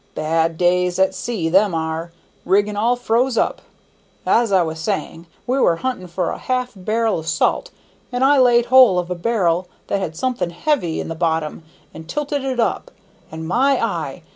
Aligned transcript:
Bad 0.15 0.57
days 0.57 0.97
at 0.97 1.13
sea, 1.13 1.47
them 1.47 1.75
are; 1.75 2.11
rigging 2.43 2.75
all 2.75 2.95
froze 2.95 3.37
up. 3.37 3.61
As 4.25 4.51
I 4.51 4.63
was 4.63 4.79
saying, 4.79 5.27
we 5.45 5.59
were 5.59 5.75
hunting 5.75 6.07
for 6.07 6.31
a 6.31 6.39
half 6.39 6.73
bar'l 6.73 7.19
of 7.19 7.27
salt, 7.27 7.69
and 8.11 8.23
I 8.23 8.39
laid 8.39 8.65
hold 8.65 8.97
of 8.97 9.11
a 9.11 9.15
bar'l 9.15 9.67
that 9.89 9.99
had 10.01 10.15
something 10.15 10.49
heavy 10.49 10.99
in 10.99 11.07
the 11.07 11.13
bottom, 11.13 11.61
and 11.93 12.09
tilted 12.09 12.43
it 12.43 12.59
up, 12.59 12.89
and 13.31 13.47
my 13.47 13.73
eye! 13.79 14.23